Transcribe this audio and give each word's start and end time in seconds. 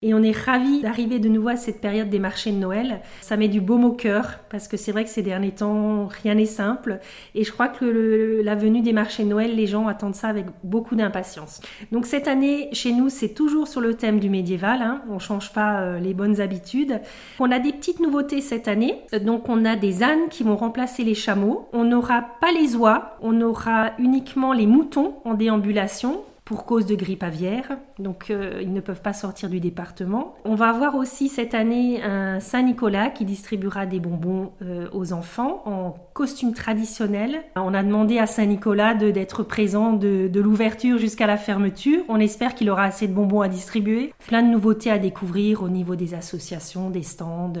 Et 0.00 0.14
on 0.14 0.22
est 0.22 0.30
ravis 0.30 0.80
d'arriver 0.80 1.18
de 1.18 1.28
nouveau 1.28 1.48
à 1.48 1.56
cette 1.56 1.80
période 1.80 2.08
des 2.08 2.20
marchés 2.20 2.52
de 2.52 2.56
Noël. 2.56 3.00
Ça 3.20 3.36
met 3.36 3.48
du 3.48 3.60
baume 3.60 3.84
au 3.84 3.90
cœur 3.90 4.38
parce 4.48 4.68
que 4.68 4.76
c'est 4.76 4.92
vrai 4.92 5.02
que 5.02 5.10
ces 5.10 5.22
derniers 5.22 5.50
temps, 5.50 6.06
rien 6.06 6.36
n'est 6.36 6.46
simple. 6.46 7.00
Et 7.34 7.42
je 7.42 7.50
crois 7.50 7.66
que 7.66 8.40
la 8.44 8.54
venue 8.54 8.80
des 8.80 8.92
marchés 8.92 9.24
de 9.24 9.28
Noël, 9.28 9.56
les 9.56 9.66
gens 9.66 9.88
attendent 9.88 10.14
ça 10.14 10.28
avec 10.28 10.46
beaucoup 10.62 10.94
d'impatience. 10.94 11.60
Donc 11.90 12.06
cette 12.06 12.28
année, 12.28 12.68
chez 12.72 12.92
nous, 12.92 13.08
c'est 13.08 13.30
toujours 13.30 13.66
sur 13.66 13.80
le 13.80 13.94
thème 13.94 14.20
du 14.20 14.30
médiéval. 14.30 14.82
Hein. 14.82 15.02
On 15.10 15.18
change 15.18 15.52
pas 15.52 15.80
euh, 15.80 15.98
les 15.98 16.14
bonnes 16.14 16.40
habitudes. 16.40 17.00
On 17.40 17.50
a 17.50 17.58
des 17.58 17.72
petites 17.72 17.98
nouveautés 17.98 18.40
cette 18.40 18.68
année. 18.68 19.00
Donc 19.20 19.48
on 19.48 19.64
a 19.64 19.74
des 19.74 20.04
ânes 20.04 20.28
qui 20.30 20.44
vont 20.44 20.56
remplacer 20.56 21.02
les 21.02 21.16
chameaux. 21.16 21.68
On 21.72 21.82
n'aura 21.82 22.24
pas 22.40 22.52
les 22.52 22.76
oies. 22.76 23.16
On 23.20 23.40
aura 23.40 23.90
uniquement 23.98 24.52
les 24.52 24.66
moutons 24.68 25.14
en 25.24 25.34
déambulation 25.34 26.22
pour 26.48 26.64
cause 26.64 26.86
de 26.86 26.94
grippe 26.94 27.22
aviaire, 27.22 27.76
donc 27.98 28.30
euh, 28.30 28.60
ils 28.62 28.72
ne 28.72 28.80
peuvent 28.80 29.02
pas 29.02 29.12
sortir 29.12 29.50
du 29.50 29.60
département. 29.60 30.34
On 30.46 30.54
va 30.54 30.70
avoir 30.70 30.94
aussi 30.94 31.28
cette 31.28 31.52
année 31.52 32.02
un 32.02 32.40
Saint-Nicolas 32.40 33.10
qui 33.10 33.26
distribuera 33.26 33.84
des 33.84 34.00
bonbons 34.00 34.52
euh, 34.62 34.88
aux 34.94 35.12
enfants 35.12 35.60
en 35.66 35.94
costume 36.14 36.54
traditionnel. 36.54 37.42
On 37.54 37.74
a 37.74 37.82
demandé 37.82 38.18
à 38.18 38.26
Saint-Nicolas 38.26 38.94
d'être 38.94 39.42
présent 39.42 39.92
de, 39.92 40.26
de 40.26 40.40
l'ouverture 40.40 40.96
jusqu'à 40.96 41.26
la 41.26 41.36
fermeture. 41.36 42.02
On 42.08 42.18
espère 42.18 42.54
qu'il 42.54 42.70
aura 42.70 42.84
assez 42.84 43.06
de 43.08 43.12
bonbons 43.12 43.42
à 43.42 43.48
distribuer. 43.48 44.14
Plein 44.26 44.42
de 44.42 44.48
nouveautés 44.48 44.90
à 44.90 44.98
découvrir 44.98 45.62
au 45.62 45.68
niveau 45.68 45.96
des 45.96 46.14
associations, 46.14 46.88
des 46.88 47.02
stands. 47.02 47.52